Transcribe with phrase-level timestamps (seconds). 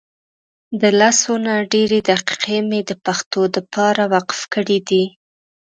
[0.81, 5.03] دلسونه ډیري دقیقی مي دپښتو دپاره وقف کړي دي